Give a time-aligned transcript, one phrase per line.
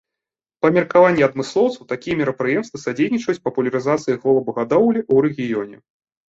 [0.65, 5.77] Па меркаванні адмыслоўцаў, такія мерапрыемствы садзейнічаюць папулярызацыі голубагадоўлі ў рэгіёне.